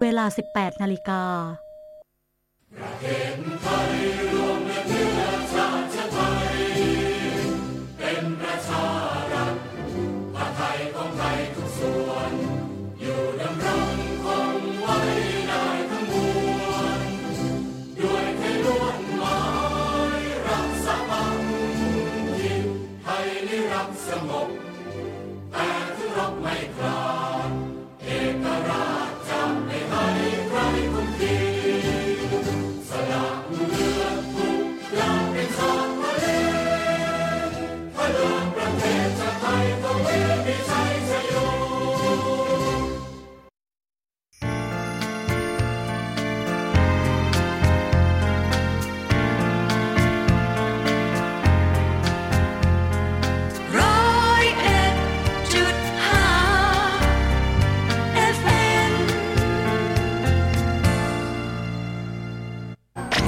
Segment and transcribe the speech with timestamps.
[0.00, 0.24] เวลา
[0.54, 1.22] 18 นาฬิกา
[3.04, 4.29] ร้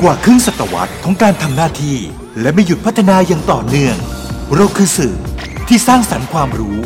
[0.02, 1.98] กว่าครึ่งศตวรรษของการทำหน้าที่
[2.40, 3.96] และไม่หยุดพัฒนาอย่างต่อเนื่อง
[4.54, 5.16] เราคือสื่อ
[5.68, 6.78] ที่สร้างสรรค์ความรู้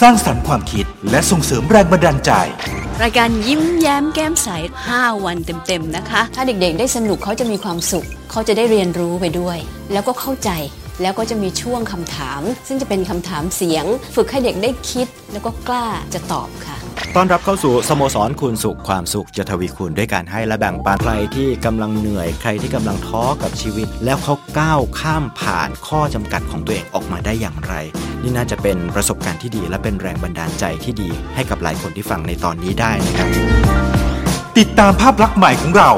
[0.00, 2.30] สร้างสรรค์ความคิด และส่งเสริมแรงบันดาลใจ
[3.02, 4.48] รายการยิ้มแย้มแก้มใส
[4.86, 9.58] 5 วันเต็มๆนะคะ ถ้าเด็กๆ ได้สนุกเขาจะมีความสุข เขาจะได้เรียนรู้ไปด้วย
[9.92, 10.50] แล้วก็เข้าใจ
[11.02, 13.84] แล้วก็จะมีช่วงคำถาม ซึ่งจะเป็นคำถามเสียง
[14.16, 16.76] ฝึกให้เด็กได้คิด แล้วก็กล้าจะตอบค่ะ
[17.16, 27.74] ต้อนรับเข้าสู่สโมสรคูณสุขความสุขจะทวีคูณด้วยการให้และแบ่งปันใครที่กำลังเหนื่อยใครที่กำลังท้อกับชีวิต แล้วเขาก้าวข้ามผ่านข้อจำกัดของตัวเองออกมาได้อย่างไร
[28.22, 33.28] นี่น่าจะเป็นประสบการณ์ที่ดี และเป็นแรงบันดาลใจที่ดี ให้กับหลายคนที่ฟังในตอนนี้ได้นะครับ
[34.58, 35.90] ติดตามภาพลักษณ์ใหม่ของเรา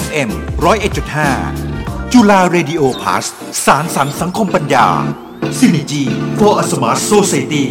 [0.00, 0.30] FM
[0.64, 1.65] 101.5
[2.12, 3.26] จุฬา Radio Plus
[3.64, 4.86] สารสรรค์สังคมปัญญา
[5.58, 6.04] Synergy
[6.38, 7.66] for a Smart Society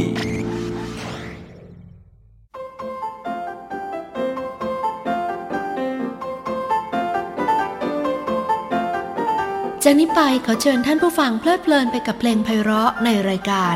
[9.84, 13.76] จากนี้ไปขอเชิญท่านผู้ฟังเพลิดเพลินไปกับเพลงไพเราะในรายการ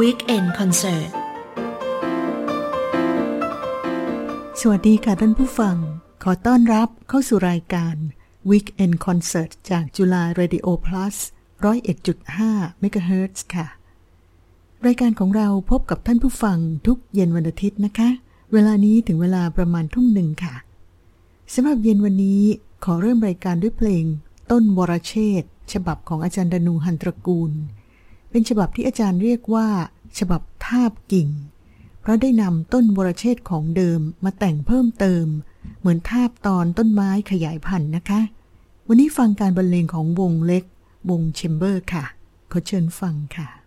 [0.00, 1.08] Weekend Concert
[4.60, 5.76] สวัสดีค่ะท่านผู้ฟัง
[6.22, 7.96] ขอต้อนรับเข้าสู่รายการ
[8.50, 11.16] Weekend Concert จากจุฬา Radio Plus
[11.62, 13.66] 101.5 MHz ค่ะ
[14.86, 18.08] รายการของเราพบกับท่านผู้ฟังทุกเย็นวันอาทิตย์นะคะ
[18.52, 20.54] เวลานี้ถึงเวลาประมาณทุ่มหนึ่งค่ะ
[21.54, 22.42] สำหรับเย็นวันนี้
[22.84, 24.04] ขอเริ่มรายการด้วยเพลง
[24.50, 25.42] ต้นวรเชษ
[25.72, 27.52] ฉบับของอาจารย์ดนูหันตระกูล
[28.30, 29.68] เป็นฉบับที่อาจารย์เรียกว่า
[30.18, 31.28] ฉบับทาบกิ่ง
[32.00, 35.26] เพราะได้นำต้นวรเชษของเดิมมาแต่งเพิ่มเติม
[35.80, 38.20] เหมือนทาบตอนต้นไม้ขยายพันธุ์นะคะ
[38.90, 40.64] วันนี้ฟังการบรรเลงของวงเล็ก
[41.10, 42.04] วงเชมเบอร์ค่ะ
[42.52, 43.57] ขอเชิญฟังค่ะ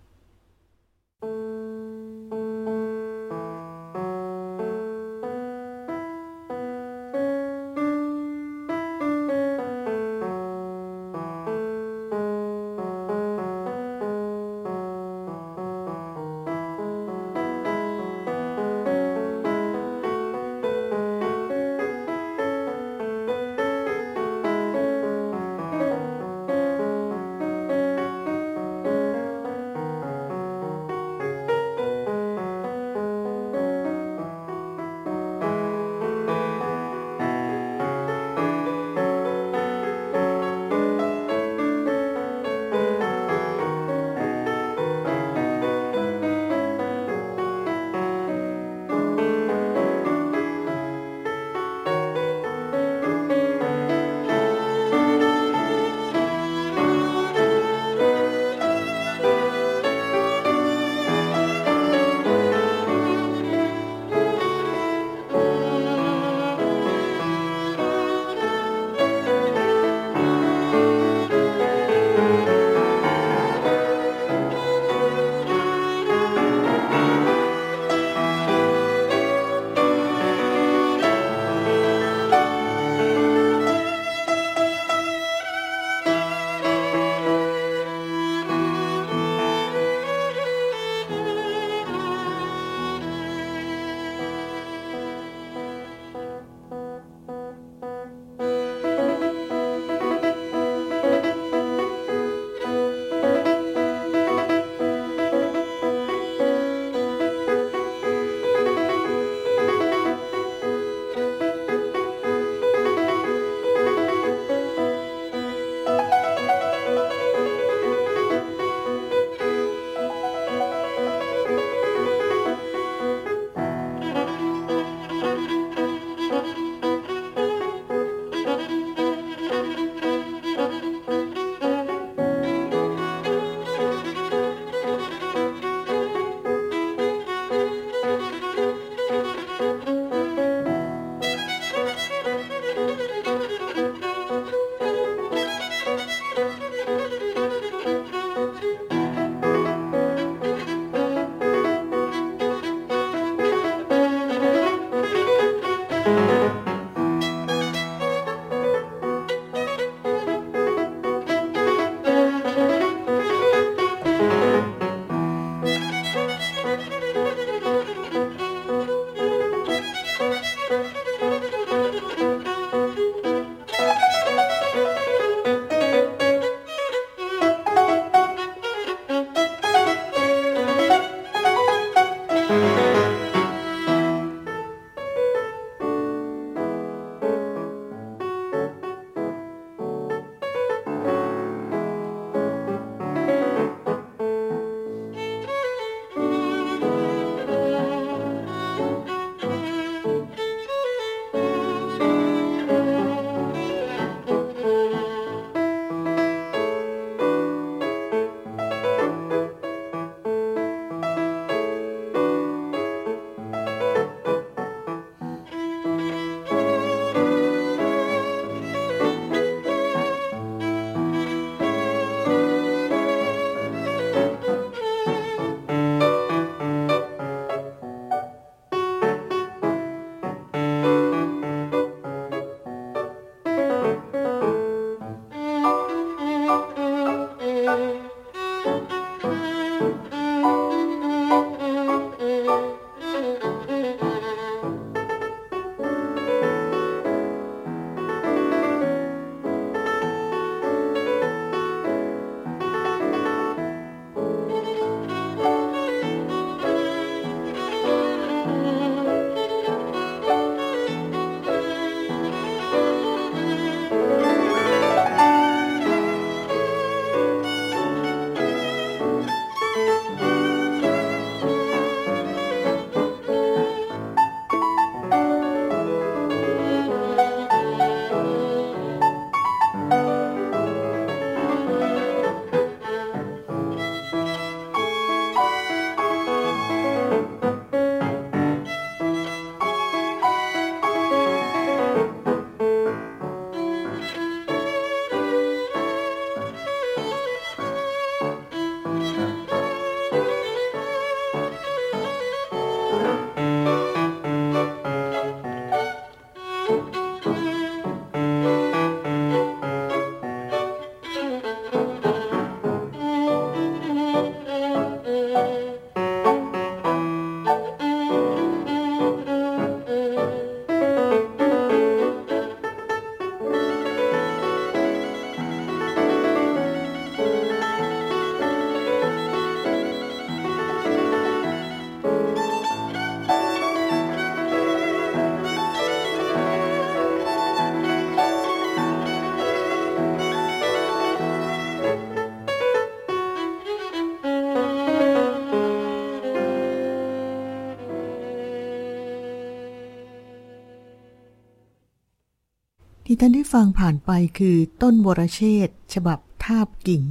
[353.23, 357.03] ที่านได้ฟังผ่านไปคือต้นวรเชษฐ์ฉบับทาบกิ่ง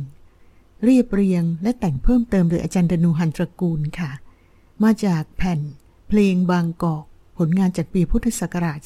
[0.84, 4.10] เรียบเรียงและแต่งเพิ่มเติมโดยอาจารย์ดนูหันตระกูลค่ะ
[4.82, 5.60] มาจากแผ่น
[6.08, 7.04] เพลงบางกอก
[7.38, 8.80] ผลงานจากปีพุทธศักราช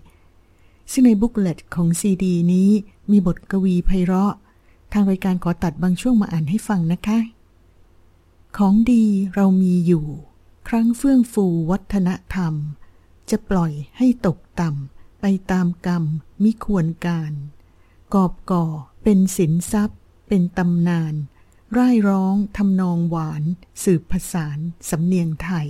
[0.00, 2.70] 2544 ซึ่งในบุ๊กเลตของซีดีนี้
[3.10, 4.34] มีบทกวีไพเราะ
[4.92, 7.18] ทางรายการขอตัดบางช่วงมาอ่านให้ฟังนะคะ
[8.56, 10.06] ของดีเรามีอยู่
[10.68, 12.54] ครั้งเฟื่องฟูวัฒนธรรม
[13.30, 16.04] จะปล่อยให้ตกต่ำ ไปตามกรรม
[16.42, 17.32] มิควรการ
[18.14, 18.66] กอบก่อ
[19.02, 19.98] เป็นสินทรัพย์
[20.28, 21.14] เป็นตำนาน
[21.76, 23.42] ร่ายร้องทำนองหวาน
[23.82, 24.58] สืบผสาน
[24.90, 25.68] สำเนียงไทย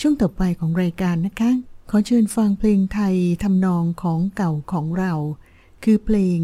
[0.00, 1.50] ช่วงต่อไปของรายการนะคะ
[1.90, 5.14] ขอเชิญฟังเพลงไทยทำนองของเก่าของเรา
[5.84, 6.38] คือเพลง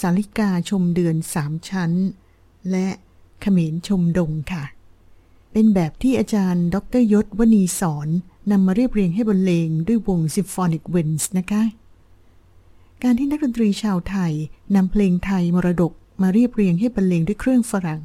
[0.00, 1.92] สาลิกาชมเดือนสามชั้น
[2.70, 2.88] และ
[3.40, 4.64] เขมรชมดงค่ะ
[5.52, 8.08] เป็นแบบที่อาจารย์ ดรยศวณีสอน
[8.50, 11.62] นำมาเรียบเรียงให้บรรเลงด้วยวง Symphonic Winds นะคะ
[13.02, 14.32] การที่นักดนตรีชาวไทย
[14.76, 15.92] นำเพลงไทยมรดก
[16.22, 18.02] มาเรียบเรียงให้บรรเลงด้วยเครื่องฝรั่ง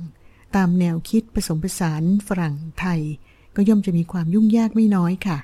[0.56, 3.02] ตามแนวคิดผสมผสานฝรั่งไทย
[3.56, 5.38] ก็ย่อมจะมีความยุ่งยากไม่น้อยค่ะ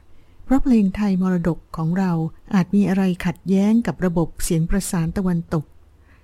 [0.43, 2.11] เพราะเพลงไทยมรดกของเรา
[2.53, 5.65] อาจมีอะไรขัดแย้งกับระบบเสียงประสานตะวันตก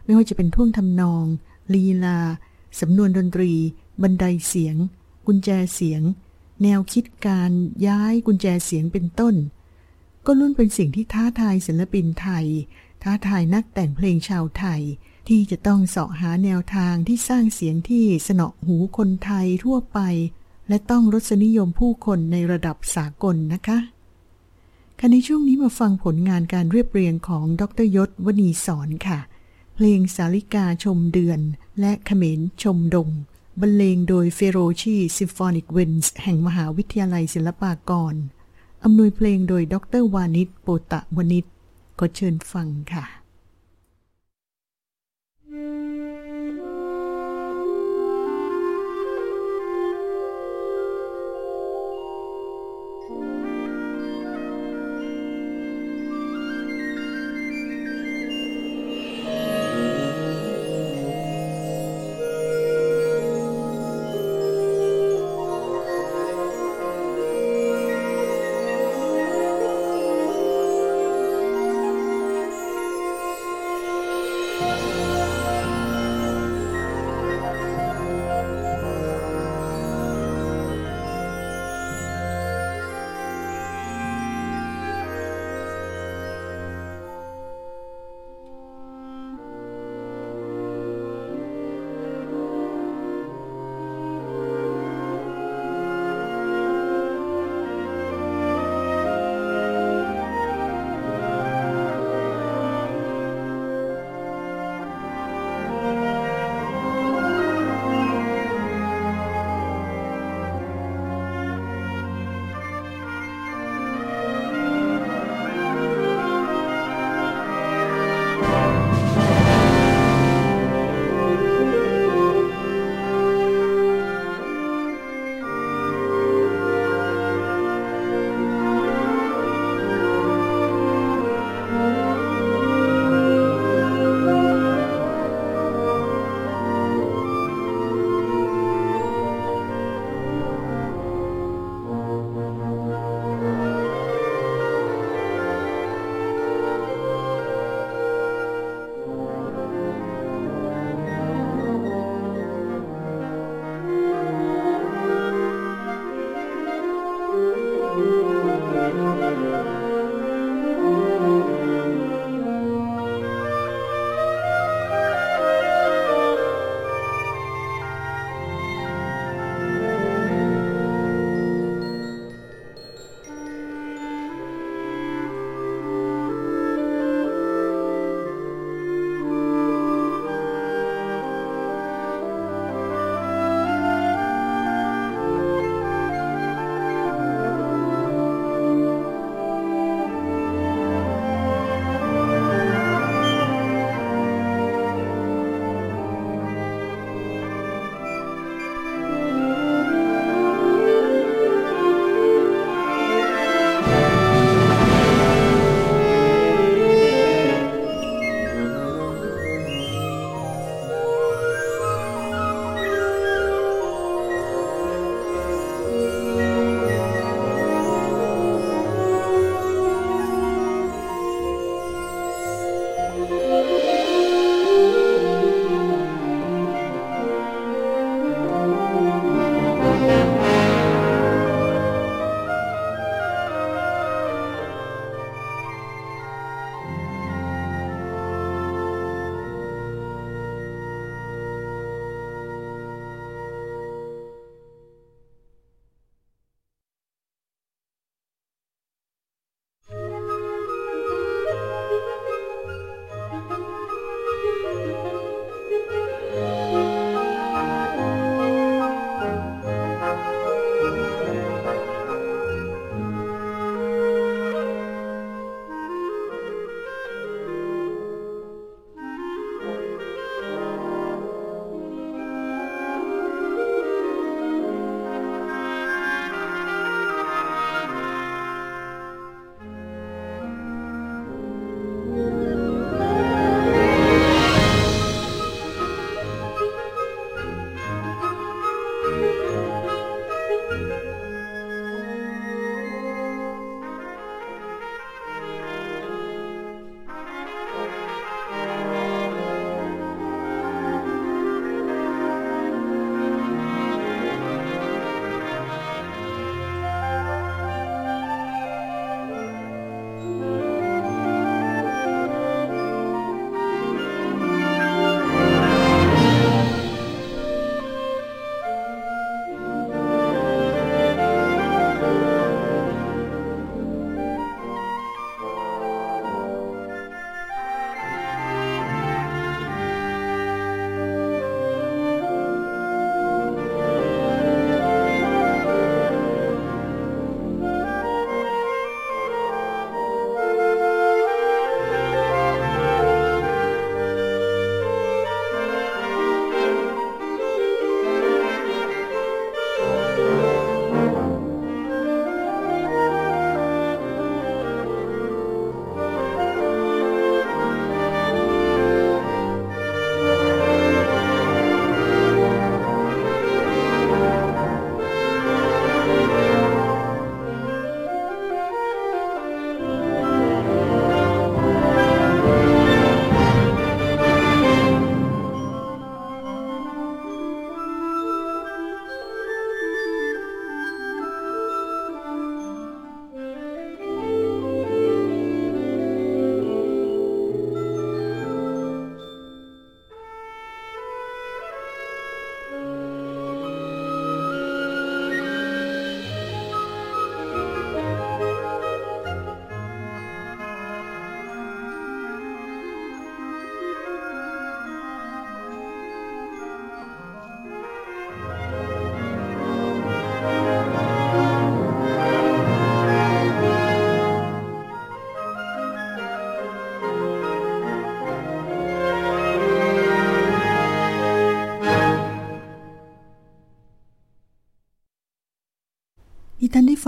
[0.05, 1.25] ไม่ว่าจะเป็นท่วงทำนอง
[1.74, 2.19] ลีลา
[2.79, 3.51] สำนวนดนตรี
[4.01, 4.75] บันไดเสียง
[5.25, 6.01] กุญแจเสียง
[6.63, 7.51] แนวคิดการ
[7.87, 9.35] ย้ายกุญแจเสียงเป็นต้น
[10.25, 12.47] ก็ล้วนเป็นสิ่งที่ท้าทายศิลปินไทย
[13.03, 14.81] ท้าทายนักแต่งเพลงชาวไทย
[15.27, 19.99] ที่จะต้องเสาะหาแนวทางที่สร้างเสียงที่สนอหูคนไทยทั่วไป
[20.69, 23.77] และต้องรสนิยมผู้คนในระดับสากลนะคะ
[24.99, 29.19] ค่ะในช่วงนี้มาฟังผลงานการเรียบเรียงของดรยศวณีสอนค่ะ
[29.75, 31.39] เพลงสาลิกาชมเดือน
[31.79, 33.09] และเขมรชมดง
[33.61, 38.15] บรรเลงโดย Feroci Symphonic Winds แห่งมหาวิทยาลัยศิลปากร
[38.83, 41.45] อำนวยเพลงโดยดรวานิชโปตะวณิช
[41.99, 45.96] ก็เชิญฟังค่ะ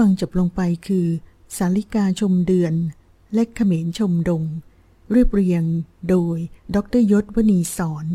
[0.05, 1.07] ฟังจบลงไปคือ
[1.57, 2.73] สาลิกาชมเดือน
[3.33, 4.43] และเขมรชมดง
[5.11, 5.63] เรียบเรียง
[6.09, 6.37] โดย
[6.75, 8.05] ดรยศวณีสอน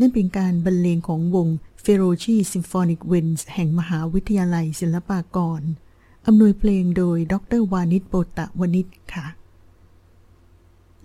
[0.00, 1.48] นั่นเป็นการบรรเลงของวง
[1.82, 5.62] Feroci Symphonic Winds แห่งมหาวิทยาลัยศิลปากร
[6.26, 9.26] อำนวยเพลงโดยดรวานิชโปตะวณิชค่ะ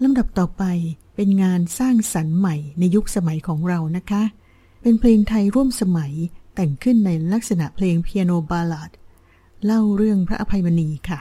[0.04, 0.64] ลำดับต่อไป
[1.16, 4.24] เป็นงานสร้างสรรค์ใหม่ในยุคสมัยของเรานะคะ
[4.82, 6.14] เป็นเพลงไทยร่วมสมัย
[6.56, 8.92] แต่งขึ้นในลักษณะเพลงเปียโนบาลาด
[9.66, 11.20] เล่าเรื่องพระอภัยมณีค่ะ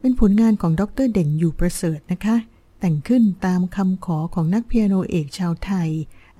[0.00, 2.36] เป็นผลงานของดรเด่นอยู่ประเสริฐนะคะ
[2.80, 5.90] แต่งขึ้นตามคำขอของนักเปียโนเอกชาวไทย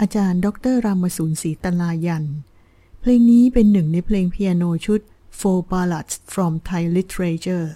[0.01, 2.27] อาจารย์ดรรามสูนศรีตลายัน
[3.01, 5.01] เพลงนี้เป็นหนึ่งในเพลงเปียโนชุด
[5.39, 7.69] Four Ballads from Thai Literature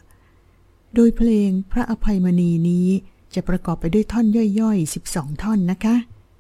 [0.94, 2.88] โดยเพลงพระอภัยมณีนี้
[3.34, 4.26] จะประกอบไปด้วยท่อน
[4.60, 5.96] ย่อยๆ 12 ท่อนนะคะ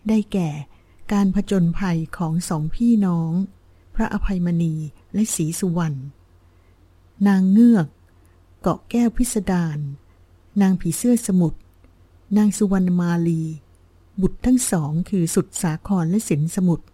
[0.08, 0.50] ได้แก่
[1.12, 3.32] การผจญภัยของสองพี่น้อง
[3.94, 4.74] พระอภัยมณี
[5.14, 5.98] และศรีสุวรรณ
[7.28, 7.86] นางเงือก
[8.60, 9.78] เกาะแก้วพิสดาร
[10.60, 11.58] นางผีเสื้อสมุทร
[12.36, 13.42] นางสุวรรณมาลี
[14.20, 16.86] บุตรทั้งสองคือสุดสาครและสินสมุทร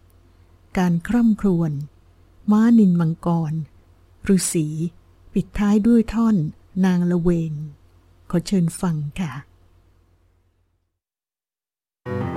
[0.79, 1.73] การคร่ำครวญ
[2.51, 3.53] ม้านินมังกร
[4.35, 4.67] ฤาษี
[5.33, 6.37] ปิดท้ายด้วยท่อน
[6.85, 7.53] นางละเวง
[8.31, 9.33] ขอเชิญฟังค่ะ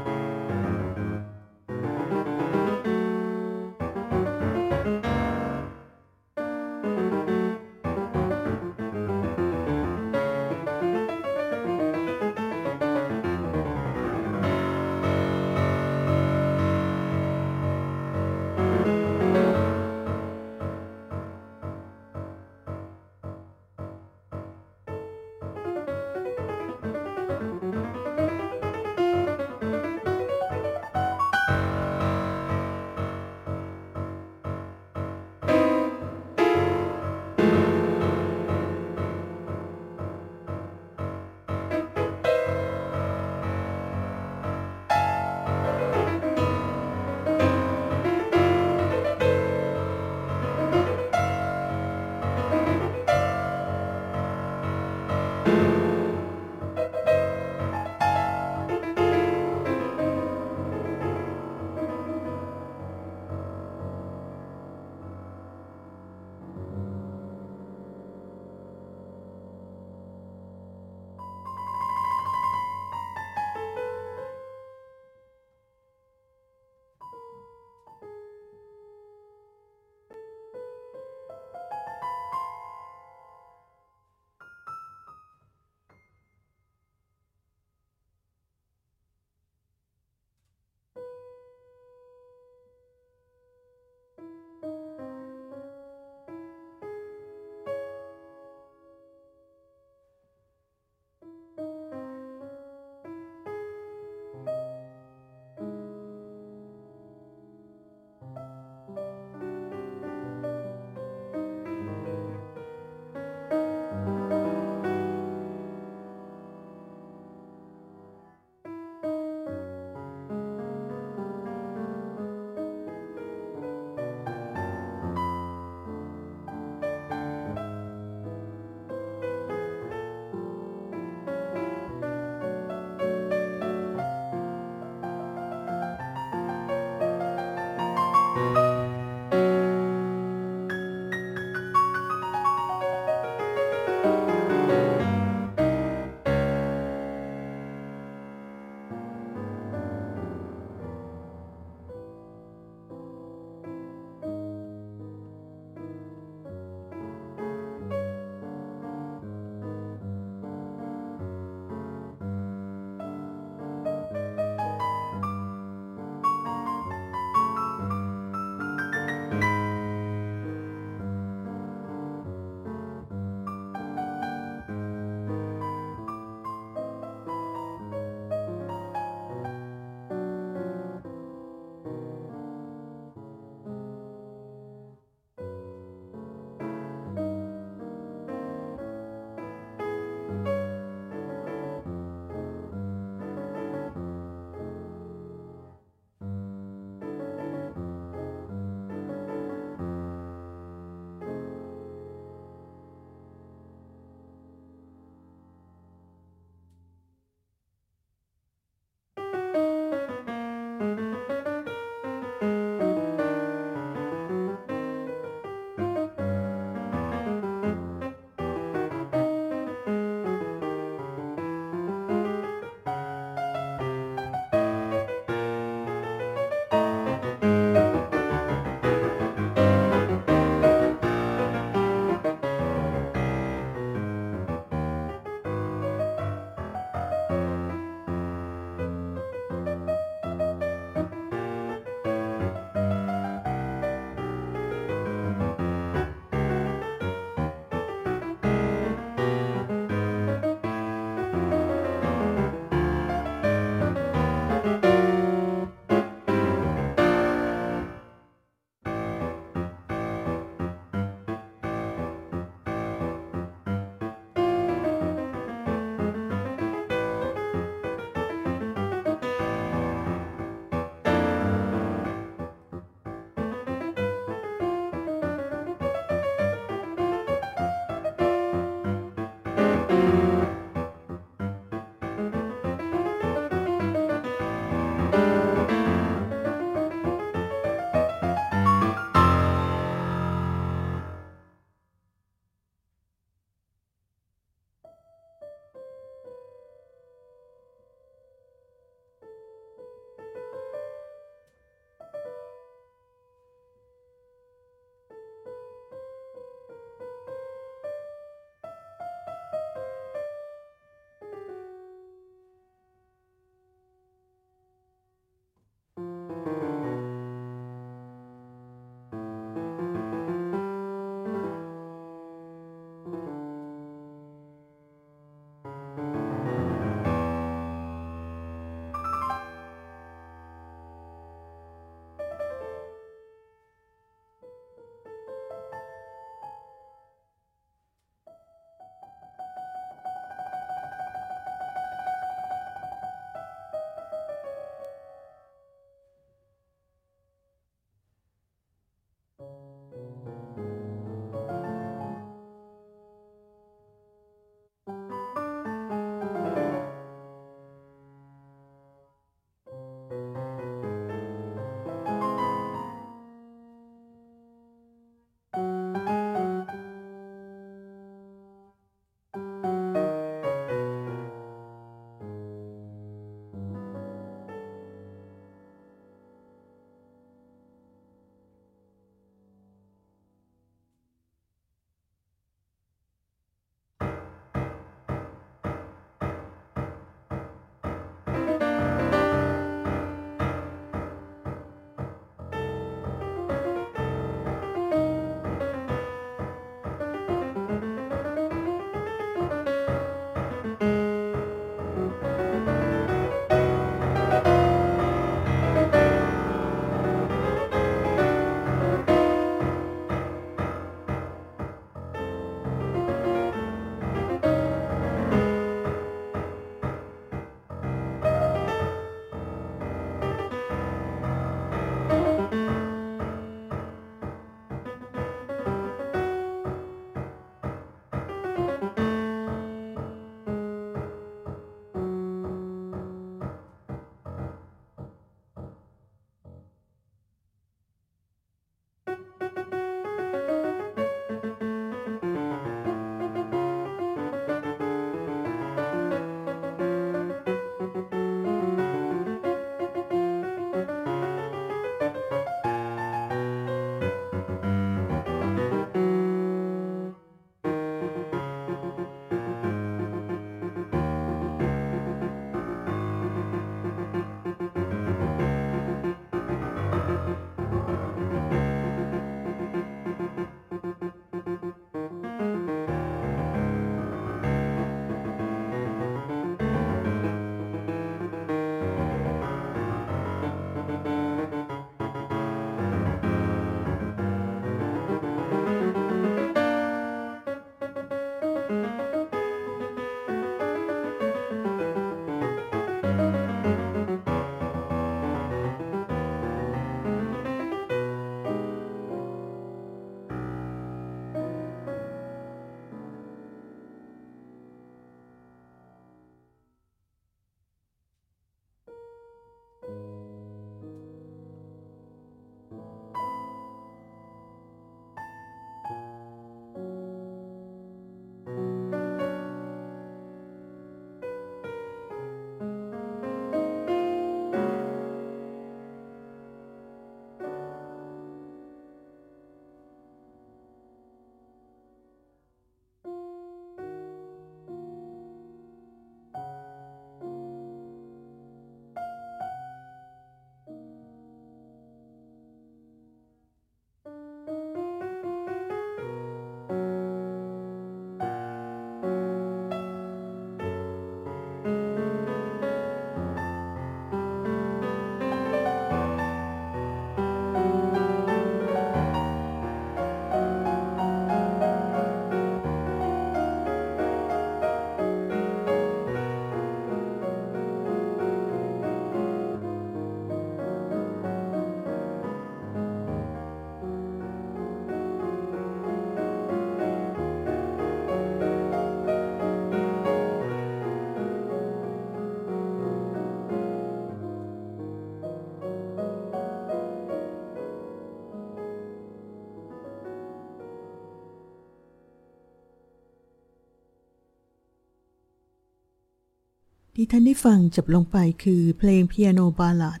[597.00, 600.00] ที่ท่านได้ฟังจบลงไปคือเพลงเปียโนบาลาด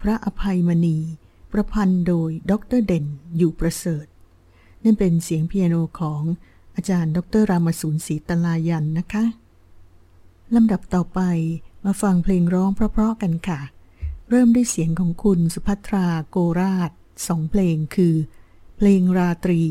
[0.00, 0.98] พระอภัยมณี
[1.52, 3.04] ประพันธ์โดยดรเด่น
[3.36, 4.06] อยู่ประเสริฐ
[4.84, 6.22] นั่นเป็นเสียงเปียโนของ
[6.76, 9.24] อาจารย์ดรรามสูนศรีตลายันนะคะ
[10.54, 11.20] ลำดับต่อไป
[11.84, 13.60] มาฟังเพลงร้องเพราะๆกันค่ะ
[14.30, 16.90] เริ่มด้วยเสียงของคุณสุภัทราโกราช
[17.26, 18.14] สองเพลงคือ
[18.76, 19.62] เพลงราตรี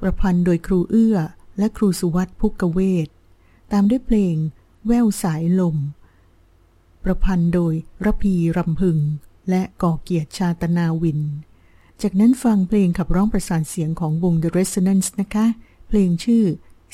[0.00, 1.16] ประพันธ์โดยครูเอื้อ
[1.58, 3.08] และครูสุวัตพุกเวศ
[3.72, 4.36] ตามด้วยเพลง
[4.86, 5.76] แววสายลม
[7.04, 8.98] ประพันธ์โดยระพีรำพึง
[9.50, 11.20] และก่อเกียรติชาตนาวิน
[12.02, 15.46] จากนั้นฟังเพลงขับร้องประสานเสียงของวง The Resonance นะคะ
[15.88, 16.44] เพลงชื่อ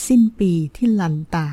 [0.07, 1.49] สิ้นปีที่ลันตา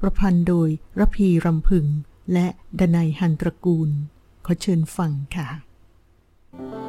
[0.00, 1.86] ประพันธ์โดยระพีรำพึง
[2.32, 2.46] และ
[2.78, 3.90] ดนัยหันตระกูล
[4.46, 5.48] ขอเชิญฟังค่ะ
[6.86, 6.87] เ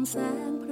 [0.00, 0.16] องแส
[0.48, 0.69] ง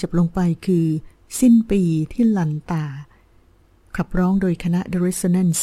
[0.00, 0.86] จบลงไปคือ
[1.40, 1.82] สิ้นปี
[2.12, 2.84] ที่ลันตา
[3.96, 5.62] ขับร้องโดยคณะ The Resonance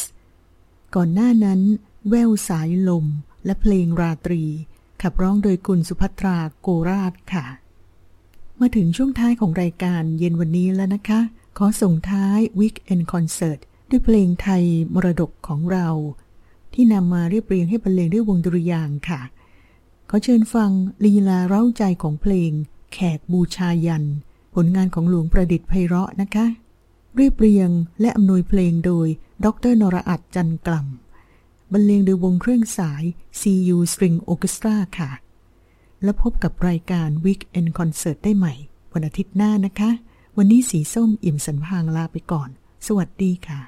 [0.94, 1.60] ก่อนหน้านั้น
[2.08, 3.06] แววสายลม
[3.44, 4.42] และเพลงราตรี
[5.02, 7.46] ขับร้องโดยคุณสุภัทราโกราชค่ะ
[8.60, 11.20] มาถึงช่วงท้ายของรายการเย็นวันนี้แล้วนะคะ
[11.58, 13.60] ขอส่งท้าย Weekend Concert
[13.90, 14.64] ด้วยเพลงไทย
[14.94, 15.88] มรดกของเรา
[16.74, 19.20] ที่นำมาเรียบเรียงให้บรรเลงด้วยวงดุริยางค์ค่ะ
[20.10, 20.70] ขอเชิญฟัง
[21.04, 22.52] ลีลาเร้าใจของเพลง
[22.94, 24.04] แขกบูชายัน
[24.54, 26.46] ผลงานของหลวงประดิษฐ์ไพเราะนะคะ
[27.16, 27.70] เรียบเรียง
[28.00, 29.08] และอำนวยเพลงโดย
[29.44, 33.02] ดรนรอัดจันกล่ำบรรเลงโดยวงเครื่องสาย
[33.40, 35.10] CU String Orchestra ค่ะ
[36.02, 38.54] แล้วพบกับรายการ Weekend Concert ได้ใหม่
[38.92, 39.90] วันอาทิตย์หน้านะคะ
[40.36, 42.48] วันนี้สีส้มอิ่มสันพางลาไปก่อน
[42.86, 43.60] สวัสดีค่ะ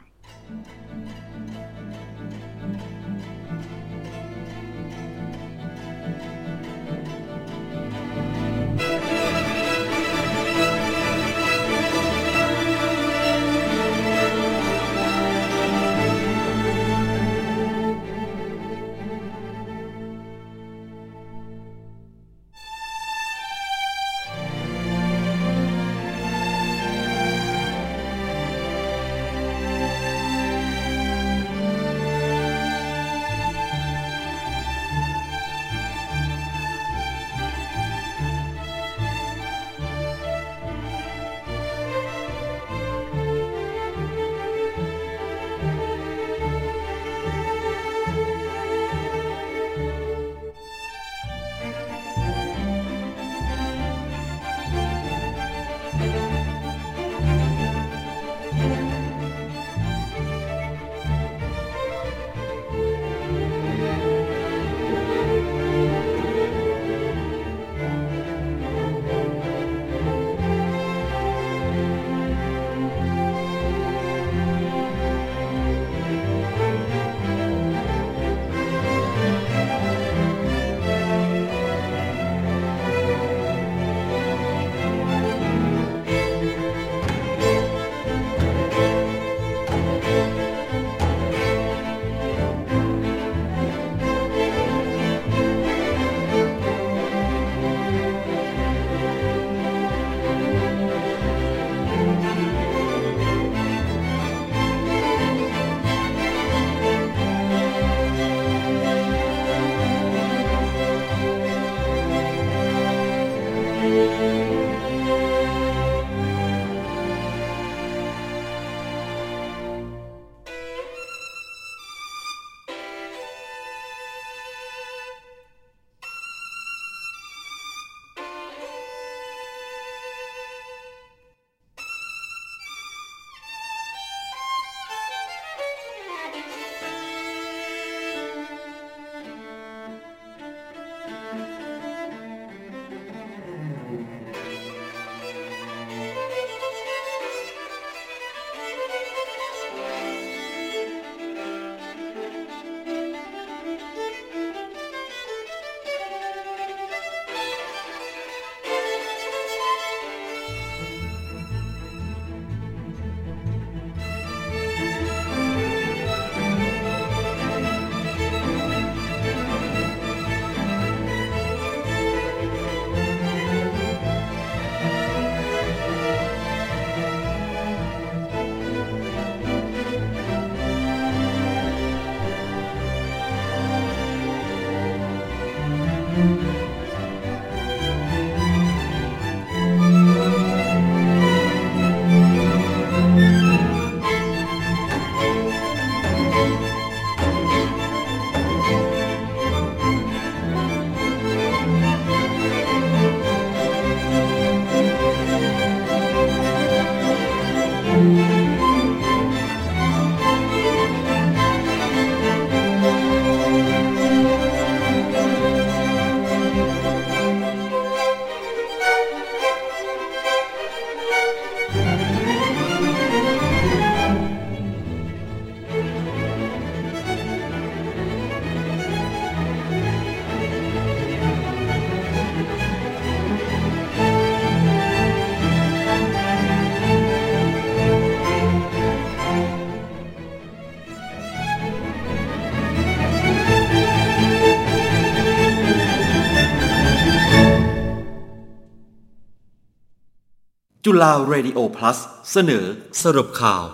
[251.03, 251.99] ฬาเรดิโอ plus
[252.33, 252.65] เสนอ
[253.03, 253.65] สรุปข่าว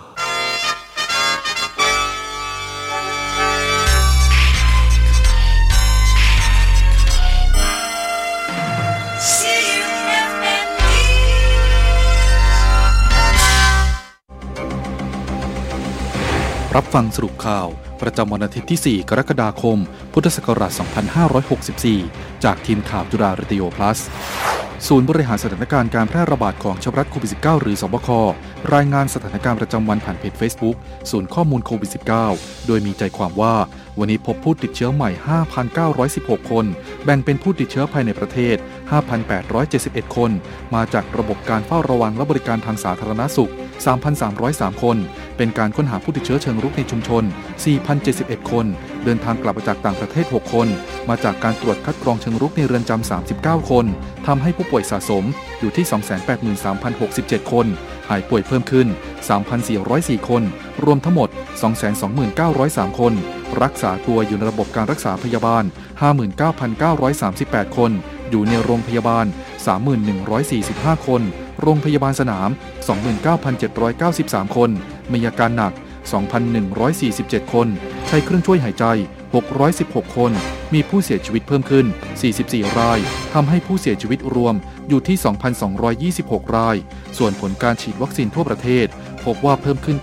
[16.75, 17.67] รับฟังสรุปข่าว
[18.01, 19.77] ประจำวันอาทิตย์ที่ 4 กรกฎาคม
[20.13, 20.71] พุทธศักราช
[21.57, 23.99] 2564 จากทีมข่าวจุฬาเรดิโอ plus
[24.89, 28.09] ศูนย์บริหารสถานการณ์การแพร่ระบาดของชื้อรัฐโควิด -19 หรือสบค
[28.73, 30.75] รายงานสถานการณ์ประจำวันผ่านเพจ Facebook
[31.11, 31.89] ศูนย์ข้อมูลโควิด
[32.27, 33.55] -19 โดยมีใจความว่า
[33.99, 35.09] วันนี้พบผู้ติดเชื้อใหม่
[35.79, 36.65] 5,916 คน
[37.03, 38.55] แบ่งเป็นผู้ติดเชื้อภายในประเทศ
[39.35, 40.31] 5,871 คน
[40.75, 44.97] มาจากระบบการเฝ้าระวังและบริการทางสาธารณสุข 3,303 คน
[45.37, 47.23] เป็นการค้นหาผู้ติดเชื้อเชิงรุกในชุมชน
[47.87, 48.65] 4,071 คน
[49.03, 50.67] เดินทางกลับมาจากต่างประเทศ 6 คน
[51.09, 53.11] มาจากการตรวจคัดกรองเชิงรุกในเรือนจำ
[53.61, 53.85] 39 คน
[54.27, 55.23] ทำให้ผู้ป่วยสะสม
[55.59, 55.85] อยู่ที่
[56.49, 57.67] 283,067 คน
[58.09, 58.87] หายป่วยเพิ่มขึ้น
[59.57, 60.43] 3,404 คน
[60.83, 61.29] รวมทั้งหมด
[62.13, 63.13] 229,903 คน
[63.63, 65.63] รักษาตัวอยู่ในระบบการรักษาพยาบาล
[67.29, 67.91] 59,938 คน
[68.29, 69.25] อยู่ในโรงพยาบาล
[70.15, 71.21] 31,145 คน
[71.61, 72.49] โรงพยาบาลสนาม
[73.71, 74.69] 29,793 คน
[75.13, 75.73] มีอาการหนัก
[76.63, 77.67] 2,147 คน
[78.07, 78.85] ใช้เครื่องช่วยหายใจ
[79.51, 80.31] 616 คน
[80.73, 81.85] มีผู้เสียชีวิตเพิ่มขึ้น
[82.31, 82.99] 44 ราย
[83.33, 84.55] ทำให้ผู้เสียชีวิตรวม
[84.87, 85.17] อยู่ที่
[86.11, 86.75] 2,226 ราย
[87.17, 88.87] ส่วนผลการฉีดวัคซีนทั่วประเทศ
[89.25, 89.97] พบว่าเพิ่มขึ้น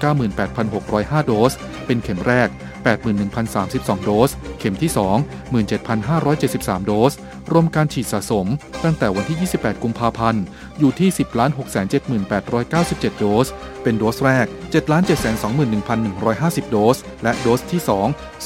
[0.60, 1.52] 98,605 โดส
[1.86, 2.48] เป็นเข็มแรก
[3.26, 5.54] 81,032 โดส เข็มที่ 2
[6.00, 7.12] 17,573 โดส
[7.52, 8.46] รวมการฉีดสะสม
[8.84, 10.42] ตั้งแต่วันที่ 28 กุมภาพันธ์
[10.80, 11.18] อยู่ที่ 10
[11.56, 11.76] 6 7
[12.30, 13.48] 8 9 7 โดส
[13.82, 17.90] เป็นโดสแรก 7,721,150 โดส และโดสที่ 2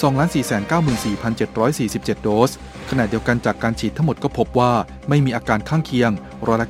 [0.00, 2.50] 2,494,747 โดส
[2.90, 4.72] ขณะเดียวกันจากการฉีดทั้งหมดก็พบว่า
[5.08, 6.10] ไม่มีอาการข้างเคียง
[6.46, 6.68] ร้อยละ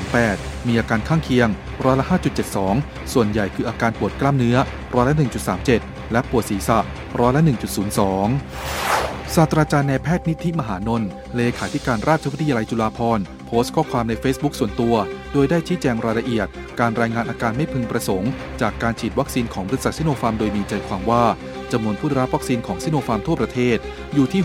[0.00, 1.48] 94.28 มีอาการข้างเคียง
[1.84, 2.04] ร้อยละ
[2.58, 4.56] 5.72 ส่วนใหญ่คืออาการปวดกล้ามเนื้อ
[4.94, 5.14] ร้อยละ
[5.62, 6.78] 1.37 และปวดศีรษะ
[7.20, 7.42] ร้อยละ
[8.38, 14.94] 1.02ศาสตราจารย์นายแพทย์นิธิมหานนท์เลขาธิการราชวิทยาลัยจุฬาภรณ์ โพสต์ข้อความใน Facebook ส่วนตัว
[15.32, 16.46] โดยได้ชี้แจงรายละเอียด
[16.80, 18.30] การรายงานอาการไม่พึงประสงค์
[18.62, 21.24] จากการฉีดวัคซีนของบริษัทซิโนฟาร์มโดยมีใจความว่า
[21.72, 23.78] จำนวนผู้รับวัคซีนของซิโนฟาร์มทั่วประเทศ
[24.14, 24.42] อยู่ที่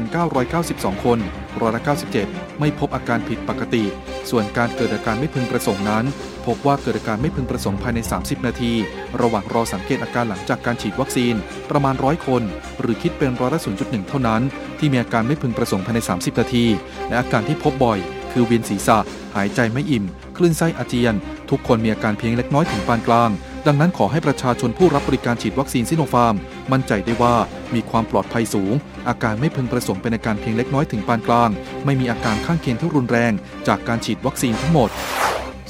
[0.00, 1.18] 67,992 คน
[1.60, 1.82] ร้อยละ
[2.20, 3.84] 97 ไม่พบอาการผิดปกติ
[4.30, 6.04] ส่วนการเกิดอาการไม่พึงประสงค์นั้น
[6.46, 8.72] พบว่าเกิดอาการไม่พึงประสงค์ภายใน 30 นาที
[9.20, 11.34] ระหว่างรอสังเกตอาการหลังจากการฉีดวัคซีน
[11.70, 12.42] ประมาณร้อยคน
[12.80, 14.42] หรือคิดเป็นร้อยละ0.1 เท่านั้น
[14.78, 16.64] ที่มีอาการไม่พึงประสงค์ภายใน 30 นาที
[17.08, 18.00] และอาการที่พบบ่อย
[18.32, 18.98] คือเวียนศีรษะ
[19.36, 20.04] หายใจไม่อิ่ม
[20.36, 21.14] คลื่นไส้อาเจียน
[21.50, 23.30] ทุกคนมีอาการเพียงเล็กน้อยถึงปานกลาง
[23.66, 26.34] ดังนั้นขอให้ประชาชนผู้รับบริการฉีดวัคซีนซิโนฟาร์ม
[26.72, 27.36] มั่นใจได้ว่า
[27.74, 28.74] มีความปลอดภัยสูง
[29.08, 31.50] อาการไม่พึงประสงค์เป็นอาการเพียงเล็กน้อยถึงปานกลาง
[31.84, 33.32] ไม่มีอาการข้างเคียงที่รุนแรง
[33.68, 34.90] จากการฉีดวัคซีนทั้งหมด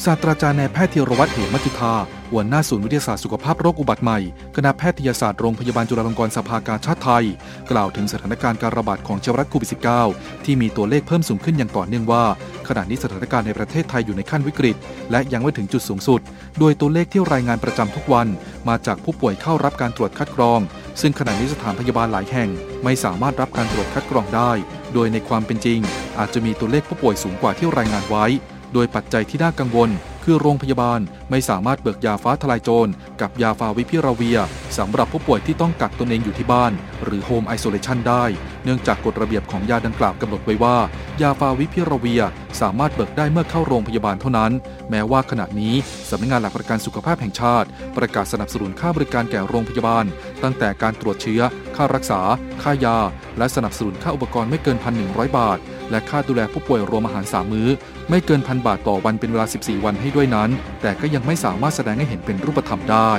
[0.04, 1.94] ศาสตราจารย์นายแพทย์ธีรวัตรเหมมัจจุธา
[2.30, 4.18] หัวหน้าศูนย์วิทยาศาสตร์สุขภาพโรคอุบัติใหม่
[4.56, 7.24] คณะแพทยศาสตร์โรงพยาบาลจุฬาลงกรณ์สภากาชาติไทย
[7.70, 9.70] กล่าวถึงสถานการณ์การระบาดของเชื้อรัฐโควิด
[10.06, 12.24] -19 ที่มีตัวเลขเพิ่มสูงขึ้นอย่างต่อเนื่องว่า
[12.68, 14.76] ขณะนี้สถานการณ์ในประเทศไทยอยู่ในขั้นวิกฤต
[15.10, 16.20] และยังไม่ถึงจุดสูงสุด
[16.58, 18.28] โดยตัวเลขที่รายงานประจำทุกวัน
[18.68, 20.60] มาจากผู้ป่วยเข้ารับการตรวจคัดกรอง
[21.00, 22.48] ซึ่งขณะนี้สถานพยาบาลหลายแห่ง
[22.84, 24.52] ไม่สามารถรับการตรวจคัดกรองได้
[24.94, 25.80] โดยในความเป็นจริง
[26.18, 28.26] อาจจะมีตัวเลขผู้ป่วยสูงกว่าที่รายงานไว้
[28.72, 29.90] โดยปัจจัยที่น่ากังวล
[30.24, 31.00] คือโรงพยาบาล
[31.30, 34.38] ไม่สามารถเบิกยาฟ้าทลายโจร กับยาฟาวิพิราเวีย
[34.78, 36.72] สำหรับผู้ป่วยที่ต้องกักตนเองอยู่ที่บ้าน
[37.04, 38.24] หรือโฮมไอโซเลชันได้
[38.64, 40.76] เนื่องจากกฎระเบียบของยาดังกล่าวกำหนดไว้ว่า
[41.22, 42.22] ยาฟาวิพิราเวีย
[42.60, 44.52] สามารถเบิกได้เมื่อเข้าโรงพยาบาลเท่านั้น
[44.90, 45.74] แม้ว่าขณะนี้
[46.10, 50.04] สำนักงานหลักประกันสุขภาพแห่งชาติ ประกาศสนับสนุนค่าบริการแก่โรงพยาบาล
[50.42, 51.42] ตั้งแต่การตรวจเชื้อ
[51.76, 52.20] ค่ารักษา
[52.62, 52.98] ค่ายา
[53.38, 55.58] และสนับสนุนค่าอุปกรณ์ไม่เกิน1,100บาท
[55.90, 57.68] และค่าดูแลผู้ป่วยรวมอาหารสามมื้อ
[58.10, 60.50] ไม่เกินพันบาทต่อวันเป็นเวลา 14 วันให้ด้วยนั้น
[60.82, 63.12] แต่ก็ยังไม่สามารถแสดงให้เห็นเป็นรูปธรรมได้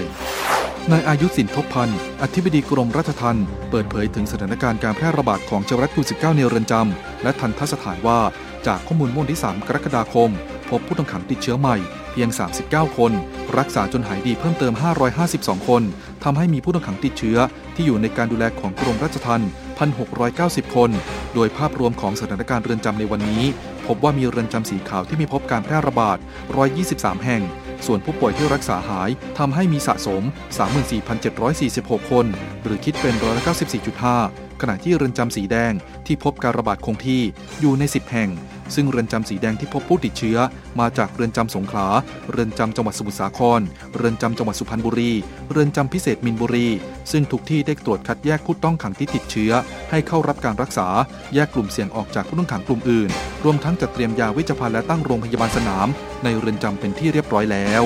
[0.92, 8.20] นายอายุสินทบพันธ์อธิบดีกรมราชทัณฑ์เปิดเผยถึงสถานการณ์การแพร่ระบาดของเชื้อไวรัสโควิด -19 ในเรือนจำและทันทสถานว่า
[8.68, 10.30] จากข้อมูลม่วนที่ 3 กรกฎาคม
[10.70, 11.78] พบผู้ต้องขังติดเชื้อใหม่
[12.12, 12.30] เพียง
[12.64, 13.12] 39 คน
[13.58, 14.74] รักษาจนหายดีเพิ่มเติม
[15.22, 15.84] 552 คน
[16.24, 17.38] ทำให้มีผู้ต้องขังติดเชื้อ
[17.76, 19.50] ที่อยู่ในการดูแลของกรมราชทัณฑ์
[20.12, 20.90] 1,690 คน
[21.36, 23.44] โดยภาพรวมของสถานการณ์เรือนจำในวันนี้
[23.88, 26.18] พบว่ามีเรือนจำสีขาวที่มีพบการแพร่ระบาด
[26.72, 27.44] 123 แห่ง
[27.86, 30.24] ส่วนผู้ป่วยที่รักษาหายทำให้มีสะสม
[31.38, 32.26] 34,746 คน
[32.64, 33.44] หรือคิดเป็นร้อยละ
[34.02, 35.74] 94.5 ขณะที่เรือนจำสีแดง
[36.08, 37.22] ที่พบการระบาดคงที่
[37.60, 38.30] อยู่ใน 10 แห่ง
[38.76, 40.38] ซึ่งเรือนจำสีแดงที่พบผู้ติดเชื้อ
[40.80, 41.88] มาจากเรือนจำสงขลา
[42.32, 43.62] เรือนจำจังหวัดสมุทรสาคร
[43.96, 45.12] เรือนจำจังหวัดสุพรรณบุรี
[45.52, 46.68] เรือนจำพิเศษมินบุรี
[47.12, 49.52] ซึ่งทุกที่ได้ตรวจคัดแยกผู้ต้องขังที่ติดเชื้อ
[49.92, 50.88] ให้เข้ารับการรักษา
[51.34, 53.10] แยกกลุ่มเสี่ยงออกจากผู้ต้องขังกลุ่มอื่น
[53.44, 55.88] รวมทั้งจัดเตรียมยาวิจภัณฑ์และตั้งโรงพยาบาลสนาม
[56.24, 57.84] ในเรือนจำเป็นที่เรียบร้อยแล้ว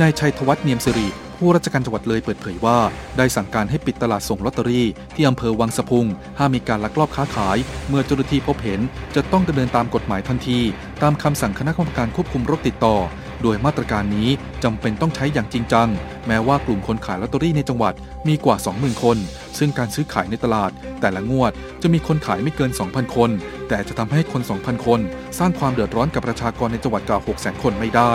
[0.00, 1.08] นายชัยธวัฒน์เนียมสิริ
[1.42, 2.78] ผู้ราชการจังหวัดเลยเปิดเผยว่า
[3.18, 6.06] ได้สั่งการให้ปิดตลาดส่งลอตเตอรี่ที่อำเภอวังสะพุง
[6.38, 8.80] ห้ามมีการลักลอบค้าขาย เมื่อเจ้าหน้าที่พบเห็น
[9.14, 10.58] จะต้องดำเนินตามกฎหมายทันที
[11.02, 12.96] ตามคำสั่งคณะกรรมการควบคุมโรคติดต่อ
[13.42, 14.28] โดยมาตรการนี้
[14.64, 15.88] จำเป็นต้องใช้อย่างจริงจัง
[16.26, 17.94] แม้ว่ากลุ่มคนขายลอตเตอรี่ในจังหวัด
[18.28, 19.16] มีกว่า 20,000 คน
[19.58, 20.70] ซึ่งการซื้อขายในตลาด
[21.00, 23.30] แต่ละงวดจะมีคนขายไม่เกิน 2,000 คน
[23.68, 25.00] แต่จะทำให้คน 2,000 คน
[25.38, 28.12] สร้างความเดือดร้อนกับประชากรในจังหวัดกว่า600,000 คนไม่ได้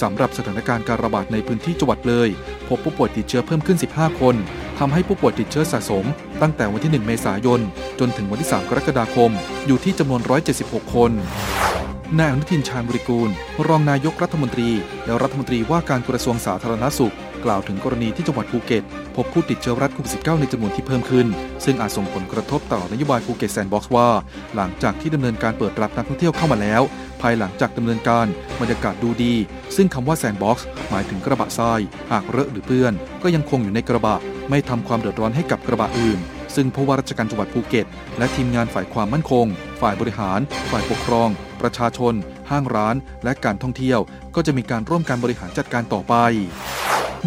[0.00, 2.28] สำหรับสถานการณ์การระบาดในพื้นที่จังหวัดเลย
[2.68, 4.34] พบผู้ป่วยติดเชื้อเพิ่มขึ้น 15 คน
[4.78, 6.04] ทำให้ผู้ป่วยติดเชื้อสะสม
[6.42, 7.60] ตั้งแต่วันที่ 1 เมษายน
[8.00, 9.30] จนถึงวันที่ 3 กรกฎาคม
[9.66, 10.20] อยู่ที่จำนวน
[10.56, 11.12] 176 คน
[12.14, 13.30] นายอนุทินชาญบริกูล
[13.68, 14.70] รองนายกรัฐมนตรี
[15.04, 18.84] และรัฐมนตรีว่าการกระทรวงสาธารณสุข กล่าวถึงกรณีที่จังหวัดภูเก็ต
[19.16, 21.26] พบผู้ติดเชื้อไวรัสโควิด -19 ในจำนวนที่เพิ่มขึ้น
[21.64, 24.08] ซึ่งอาจส่งผลกระทบต่อนโยบายภูเก็ตแซนด์บ็อกซ์ว่า
[24.56, 26.82] หลังจากที่ดำเนินการเปิดรับนักท่องเที่ยวเข้ามาแล้ว
[27.22, 28.26] ภายหลังจากดำเนินการ
[28.60, 29.34] บรรยากาศดูดี
[29.76, 31.80] ซึ่งคำว่าแซนด์บ็อกซ์หมายถึงกระบะทราย
[32.10, 32.92] หากเลอะหรือเปื้อน
[33.22, 34.16] ก็ยังคงอยู่ในกระบะ
[34.50, 36.20] ไม่ทำความเดือดร้อนให้กับกระบะอื่น
[36.54, 37.86] ซึ่งผู้ว่าราชการจังหวัดภูเก็ต
[38.18, 39.46] และทีมงานฝ่ายความมั่นคง
[39.80, 40.40] ฝ่ายบริหาร
[40.70, 41.28] ฝ่ายปกครอง
[41.60, 42.14] ประชาชน
[42.50, 44.00] ห้างร้าน และการท่องเที่ยว
[44.34, 46.14] ก็จะมีการร่วมการบริหารจัดการต่อไป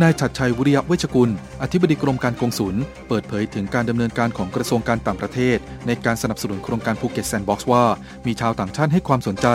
[0.01, 1.29] นายฉัตรชัยวิริยเวชกุล
[1.61, 2.75] อธิบดีกรมการกงสุล
[3.07, 5.57] เปิดเผยถึงการดำเนินการของกระทรวงการต่างประเทศ
[5.87, 7.85] ในการสนับสนุนโครงการภูเก็ตแซนด์บ็อกซ์ว่า
[8.25, 9.47] มีชาวต่างชาติให้ความสนใจ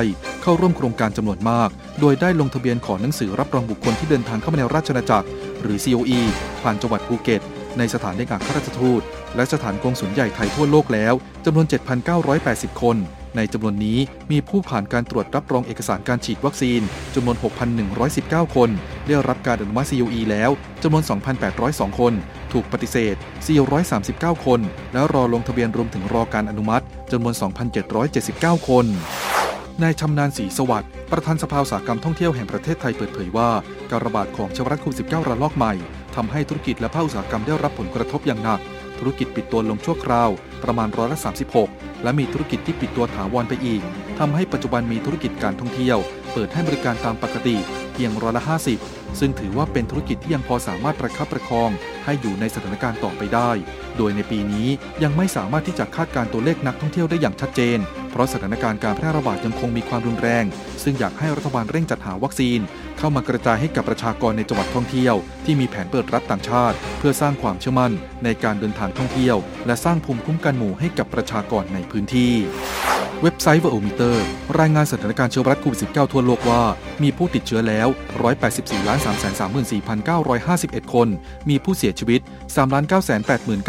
[0.42, 1.68] เข้าร่วมโครงการจำนวนมาก
[2.00, 5.28] โดยได้ลงทะเบียนขอหนังสือรับรองบุคคลที่เดินทางเข้ามาในราชอาณาจักร
[5.62, 6.20] หรือ COE
[6.62, 7.42] ผ่านจังหวัดภูเก็ต
[7.78, 9.02] ในสถานเอกอัครราชทูต
[9.36, 11.14] และสถานกงสุลใหญ่ไทยทั่วโลกแล้ว
[11.44, 11.66] จำนวน
[12.24, 12.96] 7,980 คน
[13.36, 13.98] ในจำนวนนี้
[14.30, 16.80] มีผู้ผ่านการตรวจรับรองเอกสารการฉีดวัคซีน
[17.14, 17.36] จำนวน
[17.96, 18.70] 6,119 คน
[19.06, 20.50] ได้รับการอนุมัติ COE แล้ว
[20.82, 21.02] จำนวน
[21.50, 22.12] 2,802 คน
[22.52, 23.14] ถูกปฏิเสธ
[23.80, 24.60] 439 คน
[24.92, 27.34] แล้วรอลงทะเบียนรวมถึงรอการอนุมัติจำนวน
[28.00, 28.86] 2,779 คน
[29.82, 33.50] นายชำนาญศรีสวัสดิ์ ประธานสภาอุตสาหกรรมท่องเที่ยวแห่งประเทศไทยเปิดเผยว่า
[33.90, 35.74] การระบาดของเชื้อไวรัสโควิด -19 ระลอกใหม่
[36.16, 38.60] ทำให้ธุรกิจและภาคอุตสาหกรรมได้รับผลกระทบอย่างหนัก
[38.98, 40.30] ธุรกิจปิดตัวลงชั่วคราว
[40.62, 41.18] ประมาณร้อยละ
[41.60, 43.82] 36 และมีธุรกิจที่ปิดตัวถาวรไปอีก
[44.18, 45.98] ทำให้ปัจจุบันมีธุรกิจการท่องเที่ยว
[46.32, 47.56] เปิดให้บริการตามปกติ
[47.92, 51.70] เพียงร้อยละ50 ซึ่งถือว่าเป็นธุรกิจที่ยังพอสามารถประคับประคอง
[52.04, 53.50] ให้อยู่ในสถานการณ์ต่อไปได้
[53.96, 54.68] โดยในปีนี้
[55.02, 57.78] ยังไม่สามารถที่จะคาดการตัวเลขนักท่องเที่ยวได้อย่างชัดเจน
[58.10, 60.44] เพราะสถานการณ์การแพร่ระบาดยังคงมีความรุนแรง
[60.82, 62.60] ซึ่งอยากให้รัฐบาลเร่งจัดหาวัคซีน
[62.98, 67.92] เข้ามากระจายให้กับประชากรในจังหวัดท่องเที่ยว ที่มีแผนเปิดรับต่างชาติ เพื่อสร้างความเชื่อมั่น
[68.24, 69.36] ในการเดินทางท่องเที่ยว
[69.66, 72.34] และสร้างภูมิคุ้มกันหมู่ให้กับประชากรในพื้นที่
[73.22, 74.24] เว็บไซต์ v โอมิเตอร์
[74.58, 76.62] รายงานสถานการณ์เชื้อไวรัสโควิด -19 ทั่วโลกว่า
[77.02, 77.88] มีผู้ติดเชื้อแล้ว
[78.44, 78.86] 184
[79.84, 81.08] 334,951 คน
[81.48, 82.20] มีผู้เสียชีวิต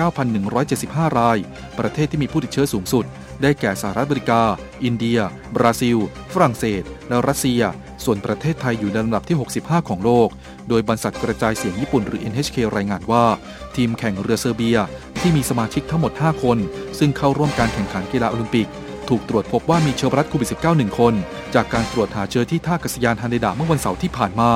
[0.05, 1.37] 3,989,175 ราย
[1.79, 3.05] ประเทศที่มีผู้ติดเชื้อสูงสุด
[3.41, 4.41] ได้แก่สหรัฐอเมริกา
[4.83, 5.19] อินเดีย
[5.55, 5.97] บราซิล
[6.33, 7.61] ฝรั่งเศส และรัสเซีย
[8.05, 10.29] ส่วนประเทศไทยอยู่ในลำดับที่ 65 ของโลก
[10.69, 13.25] โดยบรรษัทกระจายเสียงญี่ปุ่นหรือ NHK รายงานว่า
[13.75, 14.77] ทีมแข่งเรือเซอร์เบีย
[15.21, 16.57] ที่มีสมาชิกทั้งหมด 5 คน
[16.99, 18.69] ซึ่งเข้าร่วมการแข่งขันกีฬาโอลิมปิก
[19.09, 21.13] ถูกตรวจพบว่ามีเชื้อไวรัสโควิด -19 หนึ่งคน
[21.55, 24.51] จากการตรวจหาเชื้อที่ท่าอากาศยานฮาเนดาเมื่อวันเสาร์ที่ผ่านมา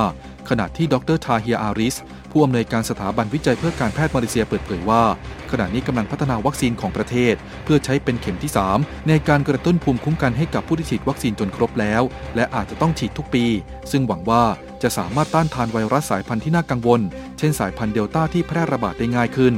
[0.49, 1.95] ขณะที่ดรทาเฮียอาริส
[2.31, 5.03] ผู้อำนวยการสถาบันวิจัยเพื่อการแพทย์มาเลเซียเปิดเผยว่า
[5.51, 12.01] ขณะนี้กำลังพัฒนาวัคซีนของประเทศ เพื่อใช้เป็นเข็มที่ 3 ในการกระตุ้นภูมิคุ้มกันให้กับผู้ที่ฉีดวัคซีนจนครบแล้ว
[12.35, 13.45] และอาจจะต้องฉีดทุกปี
[13.91, 14.43] ซึ่งหวังว่า
[14.83, 17.01] จะสามารถต้านทานไวรัสสายพันธุ์ที่น่ากังวล
[17.37, 19.53] เช่นสายพันธุ์เดลต้าที่แพร่ระบาดได้ง่ายขึ้น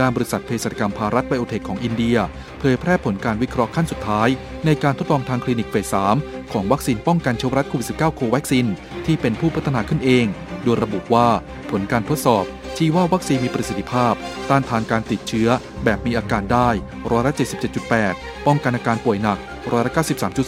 [0.00, 2.16] ด้านบริษัทเภสัชกรรมภารัตไบโอเทคของอินเดีย
[2.58, 4.28] เผยแพร่ผลการวิเคราะห์ขั้นสุดท้าย
[4.64, 8.66] ในการทดลองทางคลินิกเฟส 3 ของวัคซีนป้องกันเชื้อไวรัสโควิด -19 โควัคซิน
[9.06, 10.26] ที่เป็นผู้พัฒนาขึ้นเอง
[10.64, 11.28] โดยระบุว่า
[11.70, 12.44] ผลการทดสอบ
[12.76, 14.14] ชี้ว่าวัคซีนมีประสิทธิภาพ
[14.50, 15.48] ต้านทานการติดเชื้อ
[15.84, 16.68] แบบมีอาการได้
[17.10, 17.32] ร้อยละ
[17.88, 19.38] 77.8 ป้องกันอาการป่วยหนัก
[19.70, 19.92] ร้อยละ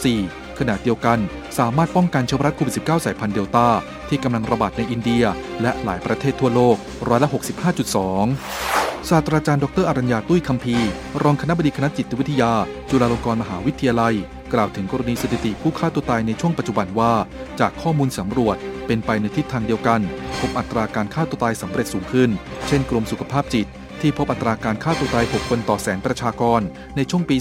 [0.01, 1.18] 93.4 ขณะเดียวกัน
[1.59, 3.68] สามารถป้องกันเชื้อไวรัสโควิด -19 สายพันธุ์เดลต้า
[4.09, 5.24] ที่กำลังระบาดในอินเดีย
[5.62, 6.76] และหลายประเทศทั่วโลก
[7.09, 10.76] ร้อยละ65.2 ศาสตราจารย์ดรอรัญญาตุ้ยคัมพี
[11.22, 12.52] รองคณะบดีคณะจิตวิทยา
[12.90, 14.14] จุฬาลงกรณ์มหาวิทยาลัย
[14.52, 17.12] กล่าวถึงกรณีสถิติผู้ฆ่าตัวตายในช่วงปัจจุบันว่า
[17.61, 20.00] จากข้อมูลสำรวจเป็นไปในทิศทางเดียวกัน
[20.40, 22.30] พบอัตราการฆ่าตัวตายสำเร็จสูงขึ้น
[22.66, 23.68] เช่น กรมสุขภาพจิต
[24.00, 26.61] ที่พบอัตราการฆ่าตัวตาย 6 คนต่อแสนประชากร
[26.96, 27.36] ในช่วงปี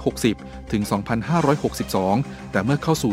[0.00, 0.82] 2560 ถึง
[1.66, 3.12] 2562 แต่เมื่อเข้าสู่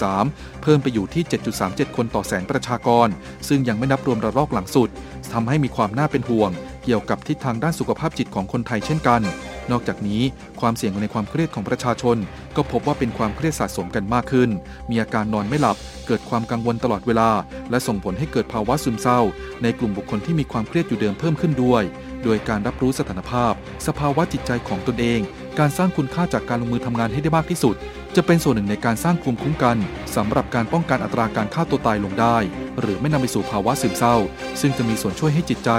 [0.00, 1.22] 2563 เพิ่มไปอยู่ที่
[1.60, 3.08] 7.37 คนต่อแสนประชากร
[3.48, 4.88] ซึ่งยังไม่นับรวมระลอกหลังสุด
[5.32, 6.50] ทำให้มีความน่าเป็นห่วง
[6.84, 9.22] เกี่ยวกับทิศทางด้านสุขภาพจิตของคนไทยเช่นกัน
[9.70, 10.22] นอกจากนี้
[10.60, 12.16] ความเสี่ยงในความเครียดของประชาชน
[12.56, 14.50] ก็พบว่าเป็นความเครียดสะสมกันมากขึ้น
[14.90, 15.76] มีอาการนอนไม่หลับ
[16.06, 17.30] เกิดความกังวลตลอดเวลา
[17.70, 19.20] และส่งผลให้เกิดภาวะซึมเศร้า
[19.62, 21.82] ในกลุ่มบุคคลที่มีความเครียดอยู่เดิมเพิ่มขึ้นด้วย
[22.24, 23.52] โดยการรับรู้สถานภาพ
[23.86, 25.20] สภาวะจิตใจของตนเอง
[25.58, 27.74] การสร้างคุณค่าจากการลงมือทำงานให้ได้มากที่สุด
[28.16, 29.76] จะเป็นส่วนหนึ่งในการสร้างภูมิคุ้มกัน
[30.16, 32.38] สำหรับการป้องกันอัตราการฆ่าตัวตายลงได้
[32.80, 34.16] หรือไม่นำไปสู่ภาวะซึมเศร้า
[34.60, 35.70] ซึ่งจะมีส่วนช่วยให้จิตใจ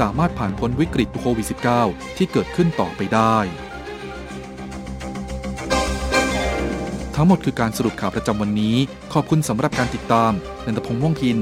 [0.00, 1.46] สามารถผ่านพ้นวิกฤตโควิด
[1.82, 3.36] -19 ที่เกิดขึ้นต่อไปได้
[7.14, 8.76] ทั้งหมดคือการสรุปข่าวประจำวันนี้
[9.12, 10.32] ขอบคุณสำหรับการติดตาม
[10.66, 11.38] นันทพงษ์ม่วงพิน